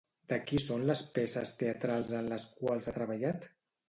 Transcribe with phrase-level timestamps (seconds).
[0.31, 3.47] De qui són les peces teatrals en les quals ha treballat?